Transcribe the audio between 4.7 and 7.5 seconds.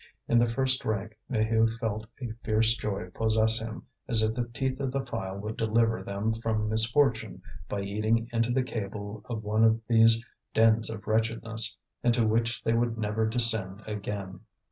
of the file would deliver them from misfortune